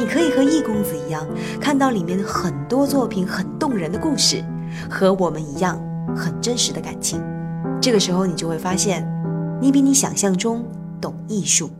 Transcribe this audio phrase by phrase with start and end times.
[0.00, 1.28] 你可以和易公子一样，
[1.60, 4.42] 看到里面很多作品很动人的故事，
[4.90, 5.78] 和我们一样
[6.16, 7.22] 很真实的感情。
[7.82, 9.06] 这个时候，你就会发现，
[9.60, 10.66] 你比你想象中
[11.02, 11.70] 懂艺术。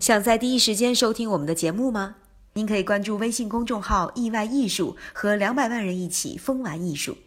[0.00, 2.14] 想在第一时间收听我们的节目吗？
[2.54, 7.18] 您可以关注微信公众号“意外艺术”，和两百万人一起疯玩艺术。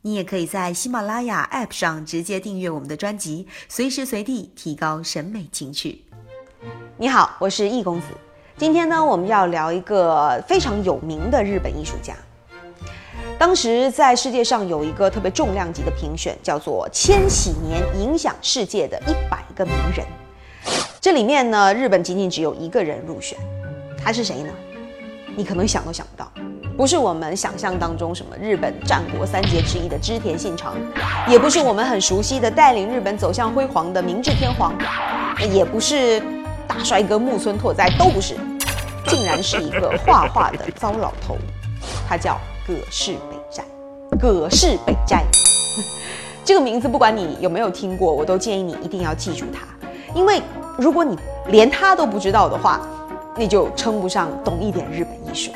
[0.00, 6.06] 你也可以在喜马拉雅 App 上直接订阅我们的专辑，随时随地提高审美情趣。
[6.96, 8.06] 你好，我是易公子。
[8.58, 12.14] 今天呢，我们要聊一个非常有名的日本艺术家。
[13.38, 20.06] 当时在世界上有一个特别重量级的评选，叫做“千禧年影响世界的一百个名人”。
[21.00, 23.36] 这里面呢，日本仅仅只有一个人入选，
[23.98, 24.52] 他是谁呢？
[25.34, 26.30] 你可能想都想不到，
[26.76, 30.76] 不是我们想象当中什么日本战国三杰之一的织田信长，
[31.26, 34.72] 也不是我们很熟悉的带领日本走向辉煌的明治天皇，
[35.52, 36.22] 也不是
[36.72, 38.34] 大帅哥木村拓哉，都不是。
[39.06, 41.36] 竟然是一个画画的糟老头，
[42.08, 43.62] 他叫葛饰北斋。
[44.18, 45.22] 葛饰北斋
[46.42, 49.66] 这个名字，不管你有没有听过，我都建议你一定要记住他，
[50.14, 50.40] 因为
[50.78, 51.14] 如果你
[51.48, 52.80] 连他都不知道的话，
[53.36, 55.52] 那就称不上懂一点日本艺术。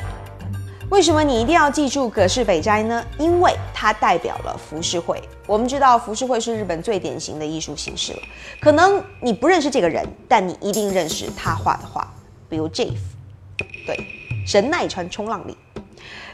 [0.89, 3.05] 为什么你一定要记住葛饰北斋呢？
[3.19, 5.21] 因为它代表了浮世绘。
[5.45, 8.19] 我们知道浮世绘是日本最典型的艺术形式了。
[8.61, 12.07] 可能你不认识这个人，但你一定认识他画的画，
[12.49, 13.65] 比如这幅。
[13.85, 13.99] 对，
[14.45, 15.57] 神奈川冲浪里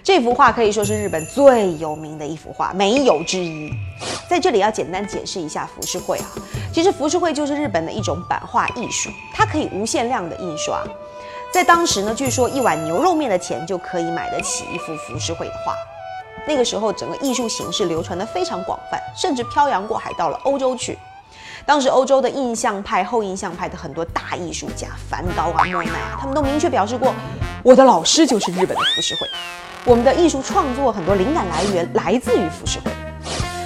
[0.03, 3.71] 这幅画可以说是日本最有名的一幅画，没有之一。
[4.29, 6.29] 在这里要简单解释一下浮世绘啊，
[6.71, 10.83] 其实浮世绘就是日本的一种版画艺术，它可以无限量的印刷。
[11.53, 15.75] 在当时呢，据说一碗牛肉面的钱就可以买得起一幅浮世绘的画。
[16.47, 20.97] 那个时候，整个艺术形式流传的非常广泛，甚至漂洋过海到了欧洲去。
[21.63, 27.13] 当时欧洲的印象派、后印象派的很多大艺术家，梵高啊、莫奈啊，他们都明确表示过，
[27.61, 29.27] 我的老师就是日本的浮世绘。
[29.85, 32.91] 我们的艺术创作很多灵感来源来自于浮世绘。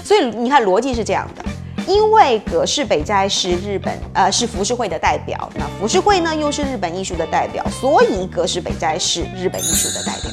[0.03, 1.45] 所以你看逻辑是这样的：
[1.87, 10.31] 因为葛饰北斋是日本呃是浮世绘的代表，那浮世绘呢又是日本艺术的代表，所以葛饰北斋是日本艺术的代表。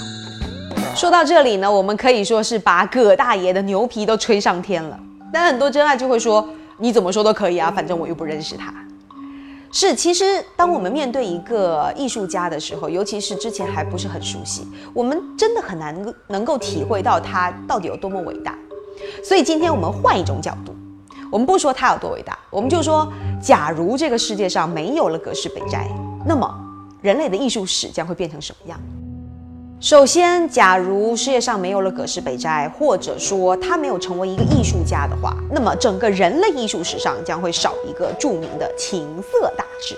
[0.94, 4.98] 说到这里呢，我们可以说是把葛大爷的牛皮都吹上天了。
[5.32, 6.47] 但很多真爱就会说。
[6.76, 8.75] 你怎么说都可以啊，反正我又不认识他。
[9.70, 18.59] 是，其实当我们面对一个艺术家的时候，尤其是之前还不是很熟悉，我们真的很难能够体会到他到底有多么伟大。
[19.22, 20.75] 所以今天我们换一种角度，
[21.31, 23.12] 我们不说他有多伟大，我们就说，
[23.43, 25.89] 假如这个世界上没有了葛饰北斋，
[26.25, 26.49] 那么
[27.03, 28.81] 人类的艺术史将会变成什么样？
[29.81, 39.95] 首先，假如世界上没有了葛饰北斋，或者说他没有成为一个艺术家的话，那么整个人类艺术史上将会少一个著名的情色大师。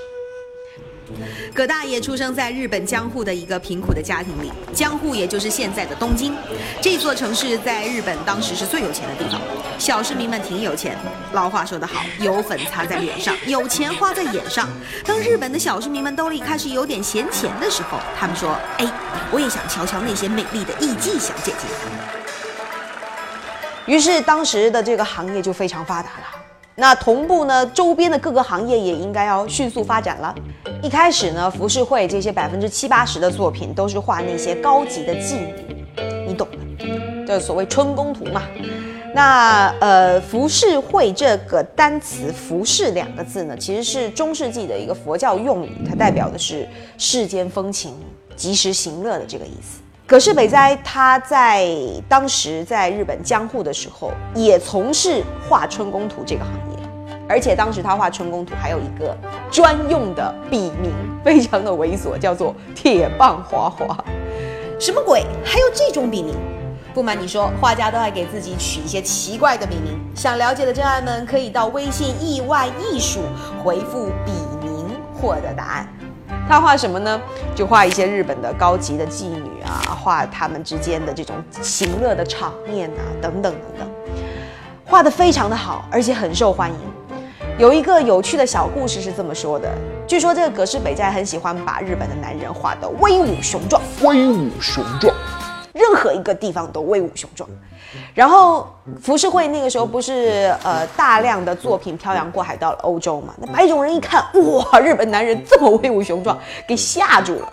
[1.57, 6.35] 葛大爷出生在日本江户的一个贫苦的家庭里，江户也就是现在的东京，
[6.83, 9.41] 这座城市在日本当时是最有钱的地方，
[9.79, 10.95] 小市民们挺有钱。
[11.33, 14.69] 老话说得好，有粉擦在脸上，有钱花在眼上。
[15.03, 18.87] 当日本的小市民们兜里开始有点闲钱的时候，他们说：“哎，
[19.33, 21.67] 我也想瞧瞧那些美丽的艺妓小姐姐。”
[23.87, 26.36] 于是当时的这个行业就非常发达了。
[26.79, 30.35] 那同步呢，周边的各个行业也应该要迅速发展了。
[30.83, 35.87] 一开始呢，浮世绘这些百分之七八十的作品都是画那些高级的妓女，
[36.29, 38.43] 你懂的，就所谓春宫图嘛。
[39.15, 47.95] 那呃，浮世绘这个单词“浮世”两个字呢，其实是中世纪的一个佛教用语，它代表的是世间风情、
[48.37, 49.81] 及时行乐的这个意思。
[50.07, 51.67] 葛饰北斋他在
[52.09, 56.66] 当时在日本江户的时候，也从事画春宫图这个行业，
[57.29, 59.17] 而且当时他画春宫图还有一个
[59.51, 60.93] 专用的笔名，
[61.25, 63.97] 非常的猥琐，叫做铁棒花花。
[64.79, 65.25] 什么鬼？
[65.45, 66.35] 还有这种笔名？
[66.95, 69.99] 不瞒你说，画家都爱给自己取一些奇怪的笔名。
[70.15, 73.21] 想了解的真爱们可以到微信“意外艺术”
[73.63, 74.33] 回复笔
[74.63, 75.89] 名获得答案。
[76.49, 77.21] 他画什么呢？
[77.55, 83.89] 就画一些日本的高级的妓女啊，画他们之间的这种行乐的场面啊，等等等等，
[84.85, 86.96] 画的非常的好，而且很受欢迎。
[87.59, 89.67] 有一个有趣的小故事是这么说的：
[90.07, 95.15] 据说这个葛饰北斋很喜欢把日本的男人画得威武雄壮，威武雄壮。
[95.73, 97.49] 任何一个地方都威武雄壮。
[98.13, 98.69] 然后
[99.01, 103.33] 浮世绘那个时候不是呃大量的作品漂洋过海到了欧洲嘛？
[103.39, 106.39] 那白种人一看，哇，日本男人这么威武雄壮，
[106.69, 107.51] 给吓住了，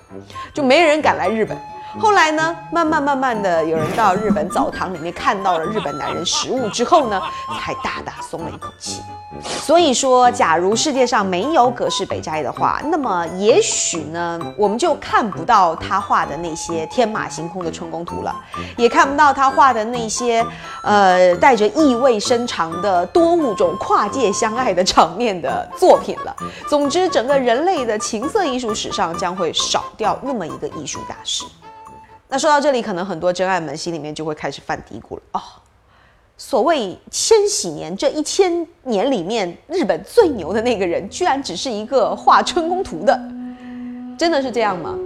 [0.54, 1.58] 就没人敢来日本。
[2.00, 7.22] 后来呢，慢慢慢慢的，有人到日本澡堂里面看到了日本男人实物之后呢，
[7.60, 9.02] 才大大松了一口气。
[9.44, 18.36] 所以说，假如世界上没有葛饰北斋的话，那么也许呢，我们就看不到他画的那些天马行空的春宫图了，
[18.78, 20.46] 也看不到他画的那些
[20.84, 26.36] 呃带着意味深长的多物种跨界相爱的场面的作品了。
[26.68, 31.44] 总之，整个人类的情色艺术史上将会少掉那么一个艺术大师。
[32.34, 35.42] 那说到这里，可能很多真爱们心里面就会开始犯嘀咕了哦。
[36.36, 43.16] 所谓千禧年这一千年里面，日本最牛的那个人，居然只是一个画春宫图的，
[44.18, 44.98] 真的是这样吗？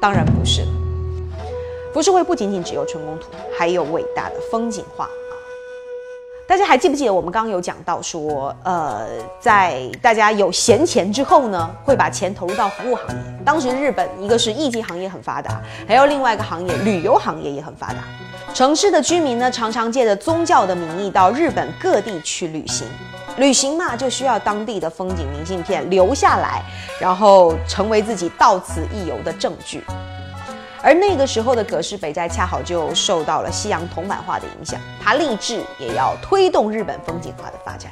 [0.00, 0.62] 当然不是。
[1.92, 3.26] 浮世绘不仅仅只有春宫图，
[3.58, 5.06] 还有伟大的风景画。
[6.46, 9.06] 大家还记不记得我们刚刚有讲到说，呃，
[9.40, 13.22] 在大家有闲钱之后呢，会把钱投入到服务行业。
[13.46, 15.58] 当时日本一个是艺伎行业很发达，
[15.88, 17.96] 还有另外一个行业旅游行业也很发达。
[18.52, 22.86] 城市的居民呢，常常借着宗教的名义到日本各地去旅行。
[23.38, 26.62] 旅行嘛，就需要当地的风景明信片留下来，
[27.00, 29.82] 然后成为自己到此一游的证据。
[30.84, 37.90] 而那个时候的葛饰北斋恰好就受到了西洋铜版画的影响，他立志也要推动日本风景画的发展。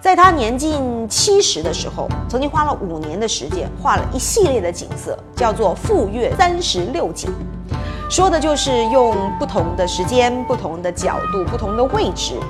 [0.00, 7.30] 在他年近七十的时候，曾经花了五年的时间画了一系列的景色，叫做《富岳三十六景》，
[8.10, 12.40] 说的就是用不同的时间、不同的角度、不同的位置，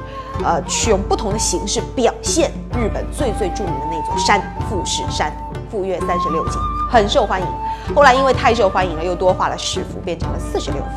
[0.44, 4.40] 呃，去用不同的形式表现日本最最著名的那座山——
[4.70, 5.32] 富士山。
[5.70, 6.60] 富岳三十六景
[6.90, 7.46] 很受欢迎。
[7.94, 10.90] 后来因为太受欢迎了，又多画了十幅，变成了四十六幅。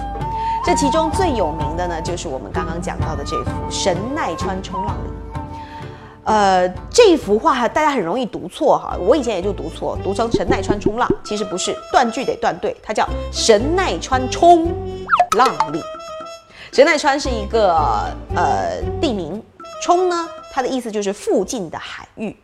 [0.66, 5.10] 这其中最有名的呢，就是我们刚刚讲到的这幅《神奈川冲浪里》。
[6.26, 14.70] 呃，这幅画大家很容易读错哈，我以前也就读错，读成神奈川冲浪，其实不是，断句得断对，它叫神奈川冲
[15.38, 15.82] 浪里。
[16.74, 17.78] 神奈川是一个
[18.36, 19.42] 呃地名，
[19.82, 22.36] 冲呢，它的意思就是附近的海域，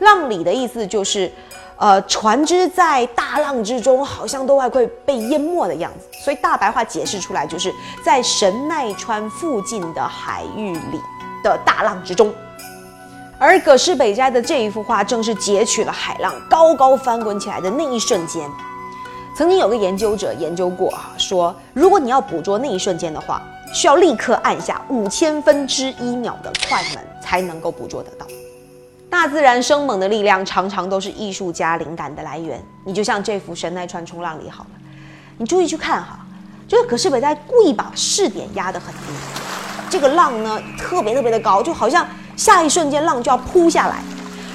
[0.00, 1.30] 浪里的意思就是。
[1.80, 7.74] 呃，船只在大浪之中，好像都还会被淹没的样子，所以大白话解释出来，就是
[8.04, 11.00] 在神奈川附近的海域里
[11.42, 12.30] 的大浪之中。
[13.38, 18.46] 而葛饰北斋的这一幅画，正是截取了海浪高高翻滚起来的那一瞬间。
[19.34, 23.40] 曾经有个研究者研究过啊，说如果你要捕捉那一瞬间的话，
[23.72, 28.26] 需要立刻按下五千分之一秒的快门，才能够捕捉得到。
[29.10, 32.62] 大自然生猛的力量常常都是艺术家灵感的来源。
[32.84, 34.70] 你就像这幅《神奈川冲浪里》好了，
[35.36, 36.20] 你注意去看哈，
[36.68, 39.00] 就是葛饰北斋故意把视点压得很低，
[39.90, 43.96] 这个浪呢特别特别的高，就好像下一瞬间浪就要扑下来，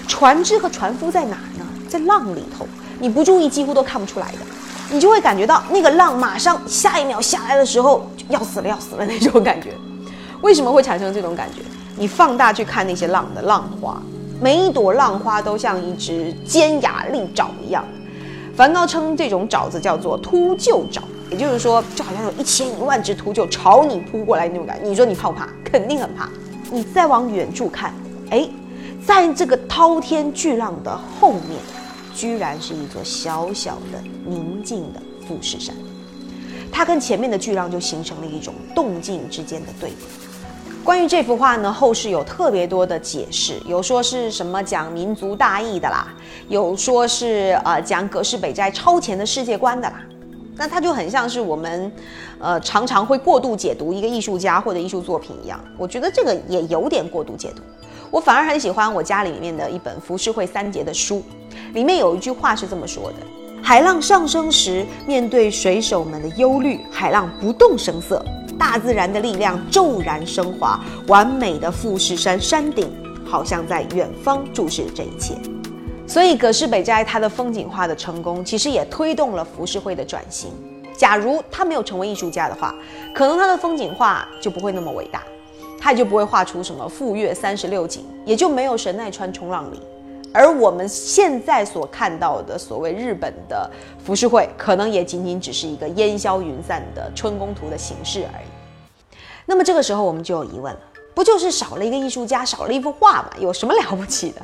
[0.07, 1.65] 船只和船夫在哪呢？
[1.89, 2.65] 在浪里头，
[2.99, 4.39] 你不注意几乎都看不出来的，
[4.89, 9.73] 你就会感觉到那个浪马上下一秒下来的时候要死了要死了那种感觉。
[10.41, 11.61] 为什么会产生这种感觉？
[11.97, 14.01] 你放大去看那些浪的浪花。
[14.41, 17.85] 每一朵浪花都像一只尖牙利爪一样，
[18.55, 21.01] 梵高称这种爪子叫做秃鹫爪，
[21.31, 24.87] 也就是说，就好像有一千一万只秃鹫朝你扑过来那种感觉。
[24.87, 25.47] 你说你怕不怕？
[25.63, 26.29] 肯定很怕。
[26.69, 27.93] 你再往远处看，
[28.29, 28.47] 哎，
[29.05, 31.59] 在这个滔天巨浪的后面，
[32.13, 35.73] 居然是一座小小的宁静的富士山，
[36.71, 40.24] 它跟前面的巨浪就形成了一种动静之间的对比。
[40.85, 46.13] 关于这幅画呢，后世有特别多的解释，有说是什么讲民族大义的啦，
[46.47, 49.99] 有说是呃讲葛饰北斋超前的世界观的啦。
[50.55, 51.91] 那它就很像是我们，
[52.37, 55.59] 呃常常会过度解读一个艺术家或者艺术作品一样。
[55.75, 57.63] 我觉得这个也有点过度解读。
[58.11, 61.23] 我反而很喜欢我家里面的一本浮世绘三杰的书，
[61.73, 63.15] 里面有一句话是这么说的：
[63.59, 68.23] 海浪上升时，面对水手们的忧虑，海浪不动声色。
[68.57, 72.91] 大自然的力量骤然升华，完美的富士山山顶
[73.25, 75.35] 好像在远方注视着这一切。
[76.07, 80.51] 所以葛饰北斋他的风景画的成功，其实也推动了浮世绘的转型。
[80.95, 82.73] 假如他没有成为艺术家的话，
[83.13, 85.23] 可能他的风景画就不会那么伟大，
[85.79, 89.79] 他也就不会画出什么富岳三十六景，也就没有神奈川冲浪里。
[90.35, 93.71] 而我们现在所看到的所谓日本的
[94.03, 99.15] 浮世绘，可能也仅仅只是一个烟消云散的春宫图的形式而已。
[99.45, 100.79] 那么这个时候我们就有疑问了：
[101.13, 103.29] 不就是少了一个艺术家，少了一幅画吗？
[103.39, 104.41] 有什么了不起的？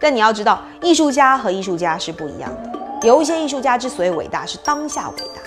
[0.00, 3.06] 但你要知道，艺术家和艺术家是不一样的。
[3.06, 5.40] 有一些艺术家之所以伟大，是当下伟大；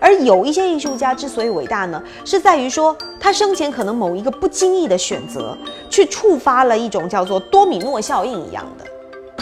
[0.00, 5.56] 而有一些艺术家之所以伟大呢，是在于说他生前可能某一个不经意的选择，
[5.88, 8.84] 去触发了一种叫做多米诺效应一样的，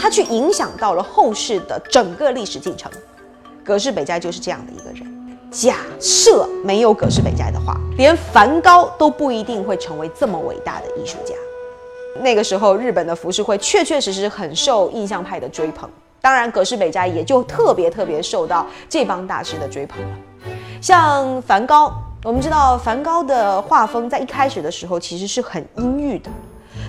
[0.01, 2.91] 他去影响到了后世的整个历史进程。
[3.63, 5.37] 葛饰北斋就是这样的一个人。
[5.51, 11.35] 假设没有葛饰北斋的话，连梵高都不一定会成为这么伟大的艺术家。
[12.19, 15.87] 那个时候，日本的浮世绘确确实实很受印象派的追捧，
[16.19, 20.09] 当然葛饰北斋也就特别特别受到这帮大师的追捧了。
[20.81, 21.93] 像梵高，
[22.23, 26.29] 我们知道梵高的画风在一开始的时候其实是很阴郁的，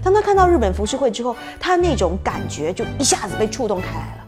[0.02, 4.26] 当他看到日本浮世绘之后，他那种感觉就一下子被触动开来了。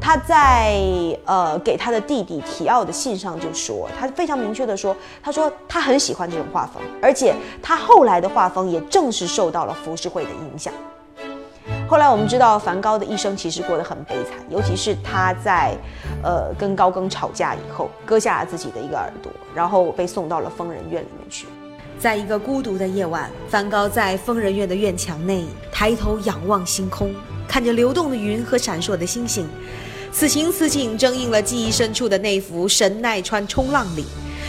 [0.00, 0.80] 他在
[1.26, 10.72] 呃给他的弟弟提奥的信上就说，他非常明确的说，他说他很喜欢这种画风，而且他后来的画风也正是受到了浮世绘的影响。
[11.86, 15.76] 后来我们知道，梵高的一生其实过得很悲惨，尤其是他在
[16.22, 21.46] 呃跟高更吵架以后，割下了自己的一个耳朵，然后被送到了疯人院里面去。
[22.02, 27.14] 在一个孤独的夜晚，梵高在疯人院的院墙内抬头仰望星空。
[27.46, 29.48] 看着流动的云和闪烁的星星，
[30.10, 34.04] 此情此景正应了记忆深处的那幅神奈川冲浪里。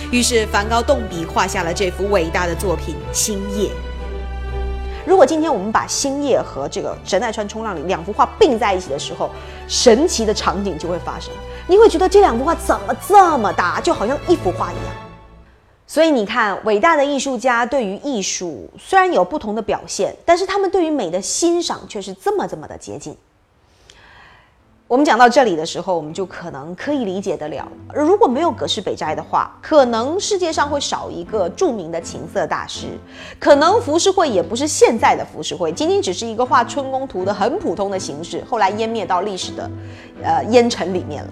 [0.10, 3.70] 于是梵高动笔画下了这幅伟大的作品《星夜》。
[5.06, 9.30] 如果今天我们把《星夜》和这个神奈川冲浪里两幅画并在一起的时候，
[9.68, 11.32] 神奇的场景就会发生。
[11.68, 15.03] 你会觉得这两幅画怎么这么搭，就好像一幅画一样。
[15.94, 23.16] 所以你看，伟大的艺术家对于艺术虽然有不同的表现，但是他们对于美的欣赏却是这么这么的接近。
[24.88, 32.88] 我们讲到这里的时候，我们就可能可以理解得了，如果没有葛饰北斋的话，可能世界上会少一个著名的情色大师，
[33.40, 39.70] 可能浮世绘也不是现在的浮世绘，仅仅只是一个画春宫图的很普通的形式，后来湮灭到历史的
[40.24, 41.30] 呃烟尘里面了。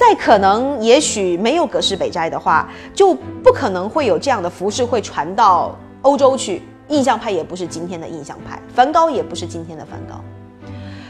[0.00, 3.12] 再可能，也许没有葛饰北斋的话，就
[3.44, 6.62] 不可能会有这样的服饰会传到欧洲去。
[6.88, 10.24] 印象派也不是今天的印象派，梵高也不是今天的梵高。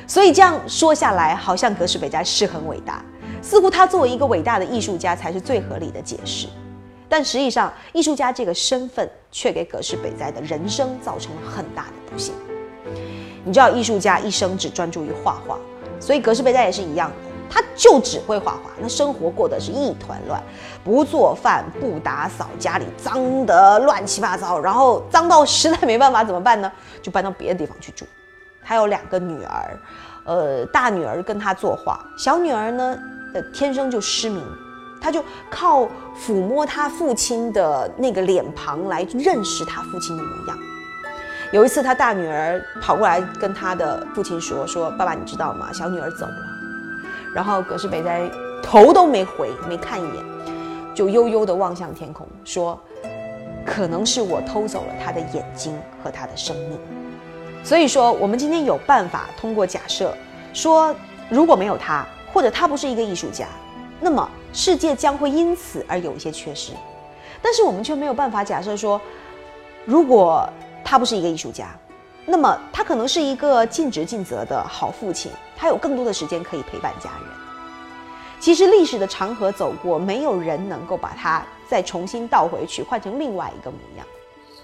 [0.08, 3.00] 所以这样说下来，好像葛饰北斋是很伟大，
[3.40, 6.48] 似乎他作为一个伟大的艺术家才是最合理的解释。
[7.08, 12.34] 但实际上，艺术家这个身份却给葛饰北斋的人生造成了很大的不幸。
[13.44, 15.56] 你知道，艺术家一生只专注于画画，
[16.00, 17.29] 所以葛饰北斋也是一样的。
[17.50, 20.40] 他就只会画画，那生活过得是一团乱，
[20.84, 26.70] 不做饭，不打扫，家里脏得乱七八糟，然后脏到实在没办法怎么办呢？
[27.02, 28.06] 就搬到别的地方去住。
[28.62, 29.80] 他有两个女儿，
[30.24, 32.96] 呃，大女儿跟他作画，小女儿呢，
[33.34, 34.40] 呃，天生就失明，
[35.00, 40.58] 他就靠抚摸他父亲的那个脸庞来认识他父亲的模样。
[41.52, 45.72] 有一次，他大女儿跑过来跟他的父亲说：“说爸爸，你知道吗？
[45.72, 46.36] 小女儿走了。”
[47.34, 48.22] 然后葛饰北斋
[48.62, 50.24] 头都没回，没看一眼，
[50.94, 52.78] 就悠悠地望向天空，说
[53.64, 56.78] ：“可能是我偷走了他的眼睛和他的生命。”
[57.62, 60.14] 所以说，我们今天有办法通过假设
[60.52, 60.94] 说，
[61.28, 63.46] 如果没有他，或者他不是一个艺术家，
[64.00, 66.72] 那么世界将会因此而有一些缺失。
[67.42, 69.00] 但是我们却没有办法假设说，
[69.84, 70.48] 如果
[70.84, 71.68] 他不是一个艺术家。
[72.30, 77.28] 那么他可能是一个尽职尽责的好父亲，他有更多的时间可以陪伴家人。
[78.38, 84.06] 其实历史的长河走过，没有人能够把它再重新倒回去，换成另外一个模样。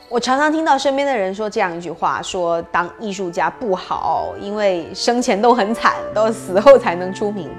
[0.08, 7.50] 我常常听到身边的人说这样一句话：说当艺术家不好，因为生前都很惨，都死后才能出名。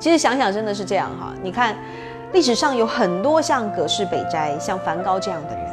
[0.00, 1.32] 其实想想真的是这样哈。
[1.40, 1.76] 你看，
[2.32, 5.64] 历史上有很多像葛饰北斋、像梵高这样的人，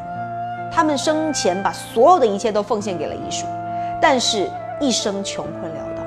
[0.71, 3.45] 他们生前把所有的一切都奉献给了艺术。
[4.03, 6.03] 但是，一生穷困潦倒。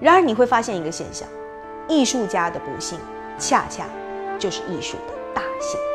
[0.00, 1.28] 然而，你会发现一个现象：
[1.88, 3.00] 艺术家的不幸，
[3.36, 3.86] 恰恰
[4.38, 5.91] 就是艺术的大幸。